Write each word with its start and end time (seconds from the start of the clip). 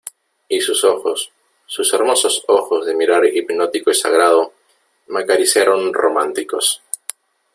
y 0.49 0.59
sus 0.61 0.83
ojos, 0.83 1.31
sus 1.67 1.93
hermosos 1.93 2.43
ojos 2.47 2.87
de 2.87 2.95
mirar 2.95 3.23
hipnótico 3.27 3.91
y 3.91 3.93
sagrado, 3.93 4.53
me 5.09 5.19
acariciaron 5.21 5.93
románticos. 5.93 6.81